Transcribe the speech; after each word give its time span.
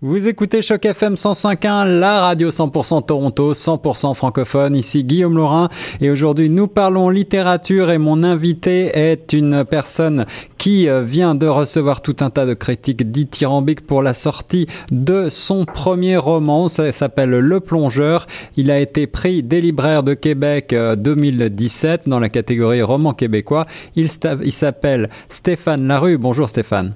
Vous 0.00 0.28
écoutez 0.28 0.62
Choc 0.62 0.84
FM 0.84 1.14
105.1, 1.14 1.98
la 1.98 2.20
radio 2.20 2.50
100% 2.50 3.04
Toronto, 3.04 3.52
100% 3.52 4.14
francophone. 4.14 4.76
Ici 4.76 5.02
Guillaume 5.02 5.36
Laurin 5.36 5.68
et 6.00 6.08
aujourd'hui 6.08 6.48
nous 6.48 6.68
parlons 6.68 7.10
littérature 7.10 7.90
et 7.90 7.98
mon 7.98 8.22
invité 8.22 8.96
est 8.96 9.32
une 9.32 9.64
personne 9.64 10.24
qui 10.56 10.88
euh, 10.88 11.02
vient 11.02 11.34
de 11.34 11.48
recevoir 11.48 12.00
tout 12.00 12.14
un 12.20 12.30
tas 12.30 12.46
de 12.46 12.54
critiques 12.54 13.10
dithyrambiques 13.10 13.88
pour 13.88 14.00
la 14.00 14.14
sortie 14.14 14.68
de 14.92 15.28
son 15.30 15.64
premier 15.64 16.16
roman. 16.16 16.68
Ça 16.68 16.92
s'appelle 16.92 17.30
Le 17.30 17.58
Plongeur. 17.58 18.28
Il 18.56 18.70
a 18.70 18.78
été 18.78 19.08
pris 19.08 19.42
des 19.42 19.60
libraires 19.60 20.04
de 20.04 20.14
Québec 20.14 20.72
2017 20.72 22.02
euh, 22.06 22.10
dans 22.10 22.20
la 22.20 22.28
catégorie 22.28 22.82
roman 22.82 23.14
québécois. 23.14 23.66
Il 23.96 24.08
s'appelle 24.10 25.10
Stéphane 25.28 25.88
Larue. 25.88 26.18
Bonjour 26.18 26.48
Stéphane. 26.48 26.94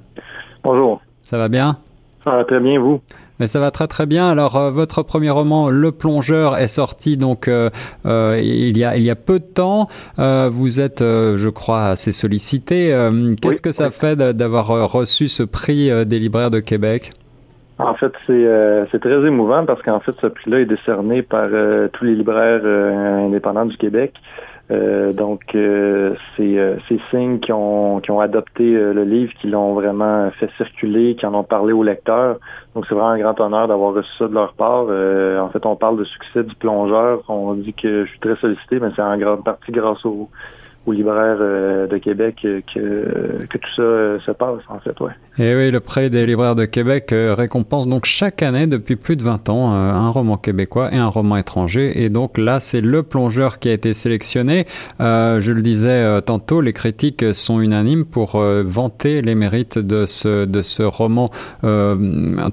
Bonjour. 0.62 1.02
Ça 1.24 1.36
va 1.36 1.48
bien? 1.48 1.78
Ça 2.24 2.30
va 2.30 2.44
très 2.44 2.60
bien, 2.60 2.78
vous 2.80 3.00
mais 3.42 3.48
ça 3.48 3.58
va 3.58 3.72
très 3.72 3.88
très 3.88 4.06
bien. 4.06 4.30
Alors 4.30 4.56
euh, 4.56 4.70
votre 4.70 5.02
premier 5.02 5.30
roman, 5.30 5.68
Le 5.68 5.90
Plongeur, 5.90 6.56
est 6.56 6.68
sorti 6.68 7.16
donc 7.16 7.48
euh, 7.48 7.70
euh, 8.06 8.38
il 8.40 8.78
y 8.78 8.84
a 8.84 8.96
il 8.96 9.02
y 9.02 9.10
a 9.10 9.16
peu 9.16 9.40
de 9.40 9.44
temps. 9.44 9.88
vous 10.16 10.80
êtes, 10.80 11.00
je 11.00 11.48
crois, 11.48 11.86
assez 11.86 12.12
sollicité. 12.12 12.96
Qu'est-ce 13.40 13.60
que 13.60 13.72
ça 13.72 13.90
fait 13.90 14.16
d'avoir 14.16 14.68
reçu 14.92 15.26
ce 15.26 15.42
prix 15.42 15.90
des 16.06 16.20
libraires 16.20 16.52
de 16.52 16.60
Québec? 16.60 17.10
En 17.78 17.94
fait, 17.94 18.12
c'est 18.28 19.00
très 19.00 19.26
émouvant 19.26 19.64
parce 19.66 19.82
qu'en 19.82 19.98
fait, 19.98 20.12
ce 20.20 20.28
prix-là 20.28 20.60
est 20.60 20.66
décerné 20.66 21.22
par 21.22 21.48
tous 21.92 22.04
les 22.04 22.14
libraires 22.14 22.64
indépendants 22.64 23.66
du 23.66 23.76
Québec. 23.76 24.14
Euh, 24.70 25.12
donc, 25.12 25.54
euh, 25.54 26.14
c'est 26.36 26.58
euh, 26.58 26.76
ces 26.88 27.00
signes 27.10 27.40
qui 27.40 27.52
ont, 27.52 28.00
qui 28.00 28.10
ont 28.10 28.20
adopté 28.20 28.72
le 28.72 29.04
livre, 29.04 29.32
qui 29.40 29.48
l'ont 29.48 29.74
vraiment 29.74 30.30
fait 30.38 30.50
circuler, 30.56 31.16
qui 31.16 31.26
en 31.26 31.34
ont 31.34 31.44
parlé 31.44 31.72
aux 31.72 31.82
lecteurs. 31.82 32.38
Donc, 32.74 32.86
c'est 32.88 32.94
vraiment 32.94 33.10
un 33.10 33.18
grand 33.18 33.38
honneur 33.40 33.68
d'avoir 33.68 33.94
reçu 33.94 34.10
ça 34.18 34.28
de 34.28 34.34
leur 34.34 34.54
part. 34.54 34.84
en 34.84 35.48
fait, 35.50 35.66
on 35.66 35.76
parle 35.76 35.98
de 35.98 36.04
succès 36.04 36.44
du 36.44 36.54
plongeur. 36.54 37.22
On 37.28 37.54
dit 37.54 37.74
que 37.74 38.04
je 38.04 38.10
suis 38.10 38.20
très 38.20 38.36
sollicité, 38.36 38.80
mais 38.80 38.88
c'est 38.96 39.02
en 39.02 39.18
grande 39.18 39.44
partie 39.44 39.72
grâce 39.72 40.04
au, 40.04 40.28
aux 40.84 40.92
libraires 40.92 41.38
euh, 41.40 41.86
de 41.86 41.96
Québec 41.98 42.38
que, 42.42 42.60
que 42.70 43.58
tout 43.58 43.68
ça 43.76 43.82
euh, 43.82 44.18
se 44.26 44.32
passe, 44.32 44.60
en 44.68 44.80
fait, 44.80 44.98
ouais. 45.00 45.12
Et 45.38 45.54
oui, 45.54 45.70
le 45.70 45.78
prix 45.78 46.10
des 46.10 46.26
libraires 46.26 46.56
de 46.56 46.64
Québec 46.64 47.12
euh, 47.12 47.34
récompense 47.34 47.86
donc 47.86 48.04
chaque 48.04 48.42
année 48.42 48.66
depuis 48.66 48.96
plus 48.96 49.16
de 49.16 49.22
20 49.22 49.48
ans 49.48 49.70
un 49.72 50.10
roman 50.10 50.36
québécois 50.36 50.92
et 50.92 50.96
un 50.96 51.06
roman 51.06 51.36
étranger. 51.36 52.02
Et 52.02 52.08
donc 52.08 52.36
là, 52.36 52.58
c'est 52.58 52.80
Le 52.80 53.02
Plongeur 53.02 53.58
qui 53.58 53.68
a 53.68 53.72
été 53.72 53.94
sélectionné. 53.94 54.66
je 55.00 55.52
le 55.52 55.62
disais 55.62 56.20
tantôt, 56.22 56.60
les 56.60 56.72
critiques 56.72 57.24
sont 57.34 57.60
unanimes 57.60 58.04
pour 58.04 58.38
vanter 58.38 59.22
les 59.22 59.34
mérites 59.34 59.78
de 59.78 60.06
ce, 60.06 60.44
de 60.44 60.62
ce 60.62 60.82
roman 60.82 61.30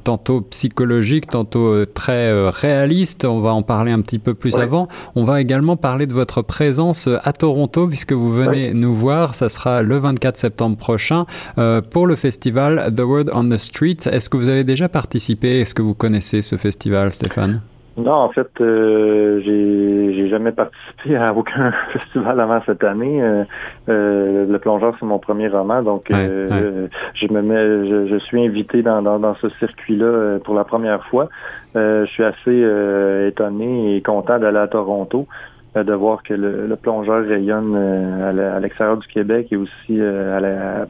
tantôt 0.03 0.41
psychologique, 0.41 1.27
tantôt 1.27 1.85
très 1.85 2.49
réaliste. 2.49 3.25
On 3.25 3.39
va 3.39 3.53
en 3.53 3.63
parler 3.63 3.91
un 3.91 4.01
petit 4.01 4.19
peu 4.19 4.33
plus 4.33 4.57
avant. 4.57 4.87
On 5.15 5.23
va 5.23 5.41
également 5.41 5.75
parler 5.75 6.07
de 6.07 6.13
votre 6.13 6.41
présence 6.41 7.09
à 7.23 7.33
Toronto 7.33 7.87
puisque 7.87 8.13
vous 8.19 8.31
venez 8.31 8.73
nous 8.73 8.93
voir. 8.93 9.33
Ça 9.33 9.49
sera 9.49 9.81
le 9.81 9.97
24 9.97 10.37
septembre 10.37 10.77
prochain 10.77 11.25
euh, 11.57 11.81
pour 11.81 12.07
le 12.07 12.15
festival 12.15 12.93
The 12.95 13.01
Word 13.01 13.25
on 13.33 13.49
the 13.49 13.57
Street. 13.57 13.97
Est-ce 14.05 14.29
que 14.29 14.37
vous 14.37 14.49
avez 14.49 14.63
déjà 14.63 14.89
participé? 14.89 15.61
Est-ce 15.61 15.73
que 15.73 15.81
vous 15.81 15.95
connaissez 15.95 16.41
ce 16.41 16.55
festival, 16.55 17.11
Stéphane? 17.11 17.61
Non, 17.99 18.13
en 18.13 18.29
fait, 18.29 18.49
euh, 18.61 19.41
j'ai 19.43 20.29
jamais 20.29 20.51
participé 20.51 21.17
à 21.17 21.33
aucun 21.33 21.71
festival 21.93 22.39
avant 22.39 22.61
cette 22.65 22.83
année. 22.83 23.21
Euh, 23.21 23.43
euh, 23.89 24.45
le 24.49 24.59
plongeur, 24.59 24.95
c'est 24.99 25.05
mon 25.05 25.19
premier 25.19 25.47
roman, 25.47 25.81
donc 25.81 26.05
je 26.09 27.33
me 27.33 27.41
mets, 27.41 28.07
je, 28.07 28.19
suis 28.19 28.45
invité 28.45 28.81
dans, 28.83 29.01
dans, 29.01 29.35
ce 29.35 29.49
circuit-là 29.59 30.39
pour 30.43 30.55
la 30.55 30.63
première 30.63 31.03
fois. 31.05 31.29
je 31.75 32.05
suis 32.05 32.23
assez 32.23 33.27
étonné 33.27 33.95
et 33.95 34.01
content 34.01 34.39
d'aller 34.39 34.59
à 34.59 34.67
Toronto. 34.67 35.27
Euh, 35.77 35.83
de 35.83 35.93
voir 35.93 36.23
que 36.23 36.33
le, 36.33 36.75
plongeur 36.75 37.23
rayonne 37.25 37.75
euh, 37.77 38.55
à 38.55 38.59
l'extérieur 38.59 38.97
du 38.97 39.07
Québec 39.07 39.49
et 39.51 39.55
aussi 39.55 39.99
euh, 39.99 40.85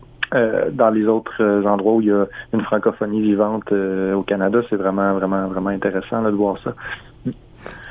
dans 0.72 0.90
les 0.90 1.06
autres 1.06 1.44
endroits 1.66 1.96
où 1.96 2.02
il 2.02 2.08
y 2.08 2.12
a 2.12 2.26
une 2.53 2.62
francophonie 2.62 3.22
vivante 3.22 3.72
au 3.72 4.22
Canada. 4.24 4.62
C'est 4.70 4.78
vraiment, 4.78 5.14
vraiment, 5.16 5.48
vraiment 5.48 5.72
intéressant 5.72 6.22
de 6.22 6.30
voir 6.30 6.58
ça. 6.64 6.74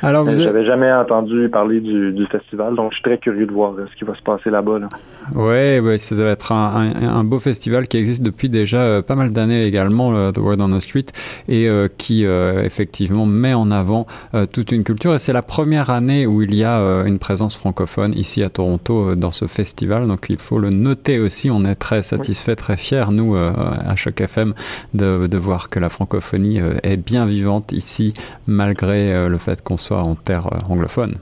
Alors, 0.01 0.25
vous 0.25 0.33
J'avais 0.33 0.65
jamais 0.65 0.93
entendu 0.93 1.49
parler 1.49 1.81
du, 1.81 2.13
du, 2.13 2.27
festival, 2.27 2.77
donc 2.77 2.93
je 2.93 2.97
suis 2.97 3.03
très 3.03 3.19
curieux 3.19 3.47
de 3.47 3.53
voir 3.53 3.73
euh, 3.73 3.87
ce 3.91 3.99
qui 3.99 4.05
va 4.05 4.15
se 4.15 4.23
passer 4.23 4.49
là-bas. 4.49 4.79
Là. 4.79 4.89
Oui, 5.35 5.81
ouais, 5.81 5.99
ça 5.99 6.15
doit 6.15 6.29
être 6.29 6.53
un, 6.53 6.93
un, 7.03 7.25
beau 7.25 7.41
festival 7.41 7.89
qui 7.89 7.97
existe 7.97 8.23
depuis 8.23 8.49
déjà 8.49 8.81
euh, 8.81 9.03
pas 9.03 9.17
mal 9.17 9.33
d'années 9.33 9.65
également, 9.65 10.15
euh, 10.15 10.31
The 10.31 10.39
Word 10.39 10.59
on 10.61 10.69
the 10.69 10.81
Street, 10.81 11.07
et 11.49 11.69
qui 11.97 12.25
effectivement 12.25 13.27
met 13.27 13.55
en 13.55 13.71
avant 13.71 14.07
toute 14.53 14.73
une 14.73 14.85
culture. 14.85 15.15
Et 15.15 15.19
c'est 15.19 15.33
la 15.33 15.43
première 15.43 15.91
année 15.91 16.27
où 16.27 16.43
il 16.43 16.55
y 16.55 16.65
a 16.65 16.79
une 17.07 17.19
présence 17.19 17.57
francophone 17.57 18.13
ici 18.15 18.43
à 18.43 18.51
Toronto 18.51 19.15
dans 19.15 19.31
ce 19.31 19.47
festival, 19.47 20.07
donc 20.07 20.27
il 20.29 20.39
faut 20.39 20.59
le 20.59 20.69
noter 20.69 21.19
aussi. 21.19 21.51
On 21.51 21.65
est 21.65 21.75
très 21.75 22.03
satisfait, 22.03 22.57
très 22.57 22.77
fiers, 22.77 23.11
nous, 23.11 23.37
à 23.37 23.95
Choc 23.97 24.21
FM, 24.21 24.53
de, 24.95 25.27
de 25.27 25.39
voir 25.39 25.69
que 25.69 25.79
la 25.79 25.89
francophonie 25.89 26.61
est 26.83 26.97
bien 26.97 27.27
vivante 27.27 27.73
ici, 27.73 28.13
malgré 28.47 29.29
le 29.29 29.39
fait 29.39 29.63
qu'on 29.63 29.68
soit 29.77 30.01
en 30.01 30.15
terre 30.15 30.47
euh, 30.47 30.73
anglophone. 30.73 31.15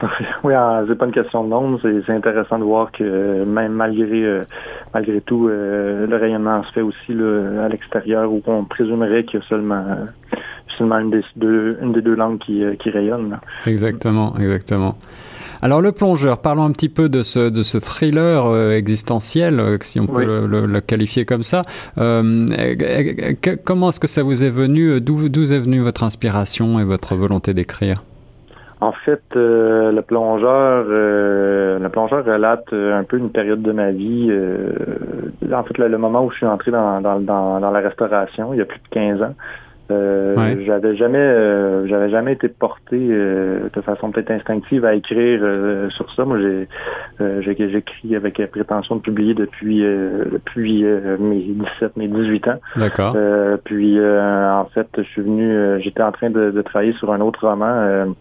Oui, 0.44 0.52
ah, 0.54 0.82
c'est 0.86 0.94
pas 0.94 1.06
une 1.06 1.12
question 1.12 1.42
de 1.42 1.48
nombre. 1.48 1.80
C'est 1.82 2.12
intéressant 2.12 2.58
de 2.58 2.64
voir 2.64 2.92
que 2.92 3.44
même 3.44 3.72
malgré 3.72 4.24
euh, 4.24 4.42
malgré 4.92 5.20
tout, 5.22 5.48
euh, 5.48 6.06
le 6.06 6.16
rayonnement 6.16 6.62
se 6.64 6.72
fait 6.72 6.82
aussi 6.82 7.12
à 7.12 7.68
l'extérieur 7.68 8.30
où 8.30 8.42
on 8.46 8.64
présumerait 8.64 9.24
qu'il 9.24 9.40
y 9.40 9.42
a 9.42 9.46
seulement 9.48 9.84
seulement 10.76 10.98
une 10.98 11.10
des 11.10 11.24
deux, 11.34 11.78
une 11.80 11.92
des 11.92 12.02
deux 12.02 12.14
langues 12.14 12.38
qui, 12.38 12.62
qui 12.78 12.90
rayonne. 12.90 13.38
Exactement, 13.64 14.34
exactement. 14.38 14.96
Alors 15.66 15.80
le 15.80 15.90
plongeur, 15.90 16.38
parlons 16.38 16.62
un 16.62 16.70
petit 16.70 16.88
peu 16.88 17.08
de 17.08 17.24
ce, 17.24 17.50
de 17.50 17.64
ce 17.64 17.78
thriller 17.78 18.70
existentiel, 18.70 19.60
si 19.80 19.98
on 19.98 20.06
peut 20.06 20.46
le, 20.46 20.80
qualifier 20.80 21.24
comme 21.24 21.42
ça. 21.42 21.62
comment 21.96 23.88
est-ce 23.88 23.98
que 23.98 24.06
ça 24.06 24.22
vous 24.22 24.44
est 24.44 24.50
venu 24.50 25.00
D'où 25.00 25.24
est 25.24 25.58
venue 25.58 25.80
votre 25.80 26.04
inspiration 26.04 26.78
et 26.78 26.84
votre 26.84 27.16
volonté 27.16 27.52
d'écrire? 27.52 28.04
En 28.80 28.92
fait, 28.92 29.22
euh, 29.34 29.90
le 29.90 30.02
plongeur, 30.02 30.84
euh, 30.88 31.78
le 31.78 31.88
plongeur 31.88 32.24
relate 32.24 32.70
euh, 32.74 32.96
un 32.96 33.04
peu 33.04 33.16
une 33.16 33.30
période 33.30 33.62
de 33.62 33.72
ma 33.72 33.90
vie. 33.90 34.30
en 35.52 35.62
fait, 35.64 35.78
le, 35.78 35.98
moment 35.98 36.24
où 36.24 36.30
je 36.30 36.36
suis 36.36 36.46
entré 36.46 36.70
dans, 36.70 37.00
dans, 37.00 37.18
dans, 37.18 37.70
la 37.70 37.80
restauration, 37.80 38.52
il 38.52 38.58
y 38.58 38.62
a 38.62 38.66
plus 38.66 38.78
de 38.78 38.88
15 38.90 39.22
ans. 39.22 39.34
J'avais 39.88 40.96
jamais, 40.96 41.86
j'avais 41.86 42.10
jamais 42.10 42.32
été 42.32 42.48
porté 42.48 42.98
de 42.98 43.80
façon 43.84 44.10
peut-être 44.10 44.30
instinctive 44.30 44.84
à 44.84 44.94
écrire 44.94 45.40
sur 45.90 46.12
ça. 46.14 46.24
Moi, 46.24 46.38
j'ai, 46.40 47.54
j'écris 47.70 48.16
avec 48.16 48.40
prétention 48.50 48.96
de 48.96 49.00
publier 49.00 49.34
depuis 49.34 49.80
depuis 49.80 50.84
mes 50.84 51.40
17, 51.40 51.96
mes 51.96 52.08
18 52.08 52.48
ans. 52.48 52.60
D'accord. 52.76 53.16
puis 53.64 53.98
en 54.00 54.64
fait, 54.74 54.88
je 54.96 55.02
suis 55.02 55.22
venu, 55.22 55.80
j'étais 55.82 56.02
en 56.02 56.12
train 56.12 56.30
de, 56.30 56.50
de, 56.50 56.62
travailler 56.62 56.92
sur 56.94 57.12
un 57.12 57.20
autre 57.20 57.46
roman 57.46 58.14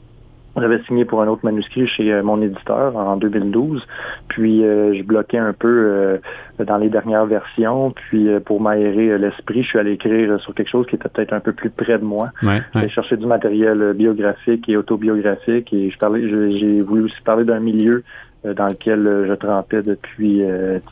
j'avais 0.58 0.82
signé 0.84 1.06
pour 1.06 1.22
un 1.22 1.28
autre 1.28 1.44
manuscrit 1.44 1.88
chez 1.88 2.14
euh, 2.14 2.24
mon 2.24 2.42
éditeur 2.42 2.96
en 2.96 3.18
2012, 3.18 3.86
puis 4.30 4.64
euh, 4.64 4.94
je 4.96 5.04
bloquais 5.04 5.38
un 5.38 5.54
peu 5.54 5.68
euh, 5.68 6.18
dans 6.64 6.78
les 6.78 6.90
dernières 6.90 7.26
versions, 7.26 7.92
puis 7.92 8.30
pour 8.46 8.62
m'aérer 8.62 9.18
l'esprit, 9.18 9.64
je 9.64 9.68
suis 9.68 9.80
allé 9.80 9.94
écrire 9.94 10.40
sur 10.40 10.54
quelque 10.54 10.70
chose 10.70 10.86
qui 10.88 10.96
était 10.96 11.10
peut-être 11.10 11.34
un 11.34 11.42
peu 11.42 11.52
plus 11.52 11.70
près 11.70 11.98
de 11.98 12.04
moi. 12.04 12.30
J'ai 12.76 12.90
cherché 12.90 13.18
du 13.18 13.26
matériel 13.26 13.94
biographique 13.94 14.70
et 14.70 14.78
autobiographique, 14.78 15.74
et 15.74 15.90
je 15.90 15.98
parlais, 15.98 16.22
j'ai 16.58 16.82
voulu 16.82 17.04
aussi 17.04 17.22
parler 17.24 17.44
d'un 17.44 17.60
milieu 17.60 18.04
dans 18.44 18.68
lequel 18.68 19.26
je 19.28 19.34
trempais 19.34 19.82
depuis 19.82 20.42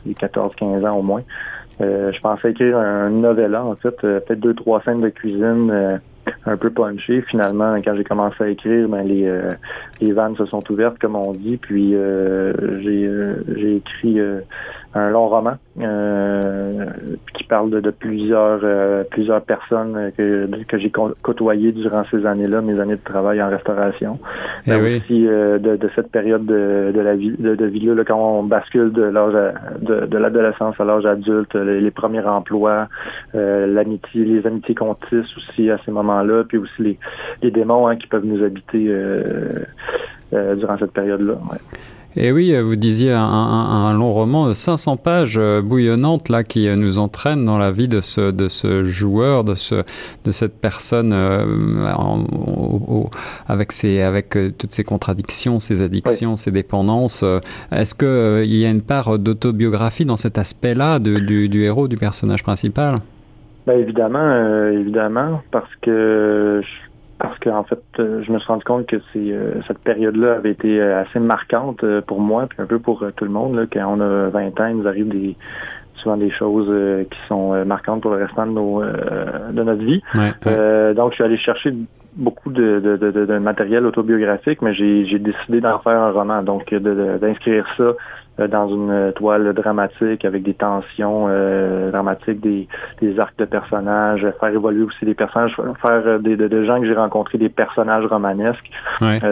14-15 0.06 0.86
ans 0.86 0.98
au 0.98 1.02
moins. 1.02 1.22
je 1.80 2.20
pensais 2.20 2.50
écrire 2.50 2.76
un 2.76 3.08
novella, 3.08 3.64
en 3.64 3.76
fait, 3.76 3.96
peut-être 3.96 4.40
deux, 4.40 4.54
trois 4.54 4.82
scènes 4.82 5.00
de 5.00 5.08
cuisine 5.08 6.00
un 6.46 6.56
peu 6.56 6.70
punché. 6.70 7.22
Finalement, 7.22 7.74
quand 7.82 7.96
j'ai 7.96 8.04
commencé 8.04 8.42
à 8.42 8.48
écrire, 8.48 8.88
ben, 8.88 9.02
les, 9.02 9.26
euh, 9.26 9.50
les 10.00 10.12
vannes 10.12 10.36
se 10.36 10.46
sont 10.46 10.62
ouvertes, 10.70 10.98
comme 10.98 11.16
on 11.16 11.32
dit, 11.32 11.56
puis 11.56 11.94
euh, 11.94 12.52
j'ai, 12.82 13.06
euh, 13.06 13.44
j'ai 13.56 13.76
écrit 13.76 14.20
un 14.94 15.10
long 15.10 15.28
roman 15.28 15.56
qui 15.76 17.44
parle 17.44 17.70
de, 17.70 17.90
plusieurs 17.90 18.60
plusieurs 19.06 19.42
personnes 19.42 20.12
que, 20.16 20.48
que 20.68 20.78
j'ai 20.78 20.90
côtoyées 20.90 21.72
durant 21.72 22.04
ces 22.10 22.24
années-là, 22.26 22.60
mes 22.60 22.78
années 22.80 22.96
de 22.96 23.04
travail 23.04 23.42
en 23.42 23.48
restauration. 23.48 24.18
Eh 24.66 24.74
oui. 24.76 24.96
aussi 24.96 25.24
de, 25.24 25.76
de, 25.76 25.90
cette 25.94 26.10
période 26.10 26.46
de, 26.46 26.92
de 26.94 27.00
la 27.00 27.16
vie 27.16 27.34
de, 27.36 27.54
de 27.54 27.66
vie 27.66 27.86
là, 27.86 28.04
quand 28.04 28.18
on 28.18 28.42
bascule 28.44 28.92
de 28.92 29.02
l'âge 29.02 29.34
de, 29.80 30.06
de 30.06 30.18
l'adolescence 30.18 30.76
à 30.78 30.84
l'âge 30.84 31.06
adulte, 31.06 31.54
les, 31.54 31.90
premiers 31.90 32.24
emplois, 32.24 32.88
l'amitié, 33.34 34.24
les 34.24 34.46
amitiés 34.46 34.74
qu'on 34.74 34.94
tisse 34.94 35.36
aussi 35.36 35.70
à 35.70 35.78
ces 35.84 35.90
moments-là, 35.90 36.44
puis 36.44 36.58
aussi 36.58 36.82
les, 36.82 36.98
les 37.42 37.50
démons 37.50 37.86
hein, 37.88 37.96
qui 37.96 38.06
peuvent 38.06 38.24
nous 38.24 38.42
habiter 38.42 38.86
euh, 38.88 39.64
euh, 40.32 40.54
durant 40.56 40.78
cette 40.78 40.92
période-là. 40.92 41.34
Et 42.16 42.30
oui, 42.32 42.56
vous 42.60 42.76
disiez 42.76 43.12
un, 43.12 43.24
un, 43.24 43.86
un 43.86 43.92
long 43.92 44.12
roman 44.12 44.48
de 44.48 44.54
500 44.54 44.96
pages 44.96 45.40
bouillonnantes 45.62 46.28
là 46.28 46.44
qui 46.44 46.68
nous 46.76 46.98
entraîne 46.98 47.44
dans 47.44 47.58
la 47.58 47.72
vie 47.72 47.88
de 47.88 48.00
ce, 48.00 48.30
de 48.30 48.48
ce 48.48 48.84
joueur, 48.84 49.44
de, 49.44 49.54
ce, 49.54 49.82
de 50.24 50.30
cette 50.30 50.60
personne 50.60 51.12
avec, 53.48 53.72
ses, 53.72 54.02
avec 54.02 54.38
toutes 54.58 54.72
ses 54.72 54.84
contradictions, 54.84 55.58
ses 55.58 55.82
addictions, 55.82 56.36
ses 56.36 56.52
dépendances. 56.52 57.24
Est-ce 57.72 57.94
qu'il 57.94 58.56
y 58.56 58.64
a 58.64 58.70
une 58.70 58.82
part 58.82 59.18
d'autobiographie 59.18 60.04
dans 60.04 60.16
cet 60.16 60.38
aspect-là 60.38 60.98
du, 61.00 61.48
du 61.48 61.64
héros, 61.64 61.88
du 61.88 61.96
personnage 61.96 62.42
principal? 62.42 62.94
Ben 63.66 63.78
évidemment, 63.78 64.18
euh, 64.20 64.78
évidemment, 64.78 65.42
parce 65.50 65.70
que 65.80 66.60
parce 67.18 67.38
qu'en 67.38 67.58
en 67.58 67.64
fait, 67.64 67.82
euh, 67.98 68.22
je 68.24 68.32
me 68.32 68.38
suis 68.38 68.48
rendu 68.48 68.64
compte 68.64 68.86
que 68.86 68.96
c'est 69.12 69.32
euh, 69.32 69.60
cette 69.66 69.78
période-là 69.78 70.34
avait 70.34 70.50
été 70.50 70.80
assez 70.80 71.20
marquante 71.20 71.84
pour 72.02 72.20
moi, 72.20 72.46
puis 72.48 72.60
un 72.60 72.66
peu 72.66 72.78
pour 72.78 73.04
tout 73.16 73.24
le 73.24 73.30
monde. 73.30 73.56
Là, 73.56 73.64
quand 73.72 73.96
on 73.96 74.00
a 74.00 74.28
20 74.28 74.60
ans, 74.60 74.66
il 74.66 74.76
nous 74.76 74.88
arrive 74.88 75.08
des 75.08 75.36
souvent 75.96 76.16
des 76.16 76.30
choses 76.30 76.70
qui 77.10 77.18
sont 77.28 77.64
marquantes 77.64 78.02
pour 78.02 78.10
le 78.10 78.24
restant 78.24 78.46
de 78.46 78.52
nos 78.52 78.82
de 78.82 79.62
notre 79.62 79.82
vie. 79.82 80.02
donc, 80.94 81.10
je 81.12 81.14
suis 81.14 81.24
allé 81.24 81.38
chercher 81.38 81.72
beaucoup 82.16 82.50
de, 82.50 82.80
de, 82.80 82.96
de, 82.96 83.26
de 83.26 83.38
matériel 83.38 83.86
autobiographique, 83.86 84.62
mais 84.62 84.74
j'ai 84.74 85.18
décidé 85.18 85.60
d'en 85.60 85.78
faire 85.80 86.00
un 86.00 86.10
roman, 86.10 86.42
donc 86.42 86.72
d'inscrire 86.72 87.66
ça 87.76 87.82
euh, 87.82 87.92
dans 88.38 88.68
une 88.68 89.12
toile 89.14 89.52
dramatique 89.52 90.24
avec 90.24 90.42
des 90.42 90.54
tensions 90.54 91.26
euh, 91.28 91.90
dramatiques, 91.90 92.40
des, 92.40 92.66
des, 93.00 93.18
arcs 93.20 93.38
de 93.38 93.44
personnages, 93.44 94.26
faire 94.40 94.48
évoluer 94.48 94.82
aussi 94.82 95.04
des 95.04 95.14
personnages, 95.14 95.54
faire 95.54 96.02
euh, 96.06 96.18
des, 96.18 96.36
de, 96.36 96.64
gens 96.64 96.80
que 96.80 96.86
j'ai 96.86 96.94
rencontrés 96.94 97.38
des 97.38 97.48
personnages 97.48 98.06
romanesques. 98.06 98.70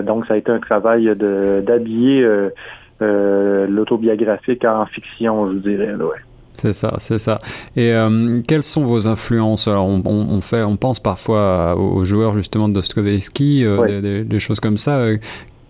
donc 0.04 0.26
ça 0.26 0.34
a 0.34 0.36
été 0.36 0.52
un 0.52 0.60
travail 0.60 1.04
de 1.16 1.62
d'habiller 1.66 2.26
l'autobiographique 3.00 4.64
en 4.64 4.86
fiction, 4.86 5.50
je 5.52 5.58
dirais. 5.58 5.94
ouais. 5.94 6.18
C'est 6.54 6.74
ça, 6.74 6.94
c'est 6.98 7.18
ça. 7.18 7.38
Et 7.74 7.92
quelles 8.46 8.62
sont 8.62 8.84
vos 8.84 9.08
influences? 9.08 9.66
Alors, 9.66 9.86
on, 9.86 10.02
on, 10.04 10.40
fait, 10.40 10.62
on 10.62 10.76
pense 10.76 11.00
parfois 11.00 11.74
aux 11.76 12.04
joueurs 12.04 12.36
justement 12.36 12.68
de 12.68 12.74
Dostoevsky, 12.74 13.64
des, 13.88 14.22
des, 14.22 14.38
choses 14.38 14.60
comme 14.60 14.76
ça. 14.76 15.08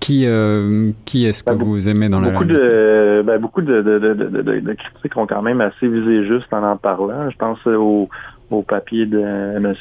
Qui, 0.02 0.26
euh, 0.26 0.90
qui 1.04 1.26
est-ce 1.26 1.44
que 1.44 1.54
ben, 1.54 1.62
vous 1.62 1.88
aimez 1.88 2.08
dans 2.08 2.20
beaucoup 2.20 2.42
la 2.42 2.54
de, 2.54 3.22
ben, 3.24 3.40
Beaucoup 3.40 3.62
de, 3.62 3.82
de, 3.82 4.00
de, 4.00 4.14
de, 4.14 4.72
critiques 4.72 5.16
ont 5.16 5.28
quand 5.28 5.42
même 5.42 5.60
assez 5.60 5.86
visé 5.86 6.26
juste 6.26 6.52
en 6.52 6.64
en 6.64 6.76
parlant. 6.76 7.30
Je 7.30 7.36
pense 7.36 7.64
au, 7.68 8.08
au 8.50 8.62
papier 8.62 9.06
de 9.06 9.20
M. 9.20 9.74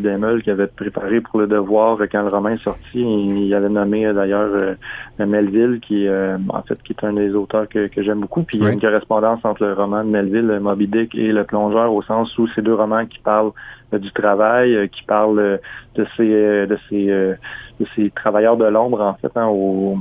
Demel 0.00 0.42
qui 0.42 0.50
avait 0.52 0.68
préparé 0.68 1.20
pour 1.20 1.40
le 1.40 1.48
devoir 1.48 1.98
quand 2.10 2.22
le 2.22 2.28
roman 2.28 2.50
est 2.50 2.62
sorti. 2.62 3.00
Il 3.00 3.52
avait 3.52 3.68
nommé 3.68 4.12
d'ailleurs 4.12 4.50
euh, 4.52 5.26
Melville, 5.26 5.80
qui 5.80 6.06
euh, 6.06 6.38
en 6.50 6.62
fait 6.62 6.80
qui 6.84 6.92
est 6.92 7.04
un 7.04 7.14
des 7.14 7.34
auteurs 7.34 7.68
que, 7.68 7.88
que 7.88 8.00
j'aime 8.04 8.20
beaucoup. 8.20 8.44
Puis 8.44 8.58
il 8.58 8.64
y 8.64 8.66
a 8.68 8.70
une 8.70 8.80
correspondance 8.80 9.40
entre 9.44 9.64
le 9.64 9.72
roman 9.72 10.04
de 10.04 10.10
Melville, 10.10 10.60
Moby 10.60 10.86
Dick 10.86 11.16
et 11.16 11.32
Le 11.32 11.42
Plongeur, 11.42 11.92
au 11.92 12.02
sens 12.02 12.38
où 12.38 12.46
ces 12.54 12.62
deux 12.62 12.74
romans 12.74 13.06
qui 13.06 13.18
parlent 13.18 13.50
du 13.92 14.10
travail, 14.12 14.88
qui 14.90 15.02
parlent 15.04 15.60
de 15.94 16.06
ces 16.16 16.66
de 16.66 16.78
ces 16.88 17.06
de 17.06 17.86
ces 17.94 18.10
travailleurs 18.10 18.56
de 18.56 18.64
l'ombre, 18.64 19.00
en 19.00 19.14
fait, 19.14 19.30
hein, 19.36 19.46
au, 19.46 19.98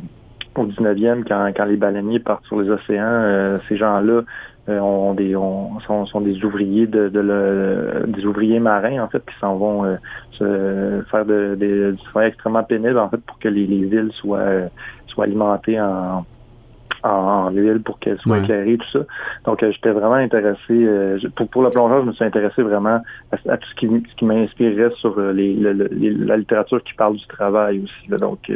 au 0.56 0.66
19e, 0.66 1.24
quand, 1.28 1.52
quand 1.56 1.66
les 1.66 1.78
baleiniers 1.78 2.20
partent 2.20 2.46
sur 2.46 2.62
les 2.62 2.70
océans, 2.70 3.06
euh, 3.06 3.58
ces 3.68 3.78
gens-là 3.78 4.22
euh, 4.70 4.80
ont 4.80 5.14
des 5.14 5.36
ont, 5.36 5.80
sont, 5.82 6.06
sont 6.06 6.22
des 6.22 6.44
ouvriers 6.44 6.88
de, 6.88 7.10
de 7.10 7.20
le, 7.20 8.06
des 8.08 8.26
ouvriers 8.26 8.60
marins 8.60 9.04
en 9.04 9.10
fait 9.10 9.24
qui 9.26 9.36
s'en 9.40 9.56
vont 9.56 9.84
euh, 9.84 9.96
se 10.32 11.02
faire 11.10 11.26
de, 11.26 11.56
du 11.58 12.04
travail 12.06 12.30
extrêmement 12.30 12.64
pénible 12.64 12.98
en 12.98 13.10
fait 13.10 13.18
pour 13.18 13.38
que 13.40 13.50
les, 13.50 13.66
les 13.66 13.84
villes 13.86 14.12
soient 14.14 14.70
soient 15.08 15.26
alimentées 15.26 15.82
en 15.82 16.26
en, 17.04 17.52
huile 17.52 17.82
pour 17.82 18.00
qu'elle 18.00 18.18
soit 18.20 18.40
éclairée, 18.40 18.78
tout 18.78 19.00
ça. 19.00 19.06
Donc, 19.46 19.62
euh, 19.62 19.72
j'étais 19.72 19.92
vraiment 19.92 20.16
intéressé. 20.16 20.60
Euh, 20.72 21.20
pour, 21.36 21.48
pour 21.50 21.64
le 21.64 21.70
plongeur, 21.70 22.02
je 22.02 22.08
me 22.08 22.14
suis 22.14 22.26
intéressé 22.26 22.62
vraiment 22.62 23.02
à, 23.32 23.58
tout 23.58 23.68
ce 23.70 23.76
qui, 23.76 23.88
ce 23.88 24.16
qui 24.16 24.26
m'inspirait 24.26 24.92
sur 25.00 25.18
euh, 25.18 25.34
les, 25.34 25.56
la 25.56 26.38
littérature 26.38 26.84
qui 26.84 26.94
parle 26.94 27.16
du 27.16 27.28
travail 27.28 27.84
aussi. 27.84 28.20
donc, 28.20 28.52